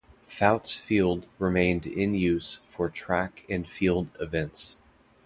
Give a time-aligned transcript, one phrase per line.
[0.23, 4.79] Fouts Field remained in use for track and field events.